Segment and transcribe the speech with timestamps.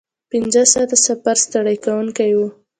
[0.31, 2.39] پنځه ساعته سفر ستړی کوونکی و.